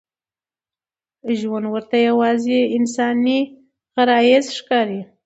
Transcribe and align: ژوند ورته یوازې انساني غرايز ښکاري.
ژوند 1.37 1.67
ورته 1.73 1.97
یوازې 2.09 2.59
انساني 2.77 3.39
غرايز 3.93 4.45
ښکاري. 4.57 4.99